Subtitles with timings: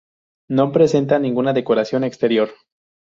[0.49, 2.49] No presenta ninguna decoración exterior.